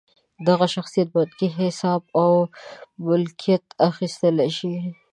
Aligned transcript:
دغه 0.47 0.65
شخصیت 0.75 1.07
بانکي 1.13 1.47
حساب 1.57 2.01
او 2.19 2.29
ملکیت 3.05 3.63
اخیستلی 3.89 4.49
شي. 4.57 4.73